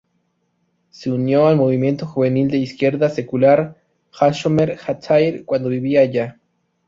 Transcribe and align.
Se 0.89 1.11
unió 1.11 1.45
al 1.47 1.57
movimiento 1.57 2.07
juvenil 2.07 2.49
de 2.49 2.57
izquierda 2.57 3.07
secular 3.07 3.77
Hashomer 4.13 4.79
Hatzair 4.83 5.45
cuando 5.45 5.69
vivía 5.69 6.01
allá. 6.01 6.39